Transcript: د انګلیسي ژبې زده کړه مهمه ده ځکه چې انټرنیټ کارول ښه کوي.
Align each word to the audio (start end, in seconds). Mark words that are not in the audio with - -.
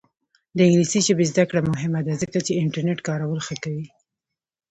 د 0.55 0.57
انګلیسي 0.67 0.99
ژبې 1.07 1.25
زده 1.31 1.43
کړه 1.49 1.61
مهمه 1.71 2.01
ده 2.07 2.13
ځکه 2.21 2.37
چې 2.45 2.59
انټرنیټ 2.61 2.99
کارول 3.07 3.39
ښه 3.47 3.55
کوي. 3.63 3.85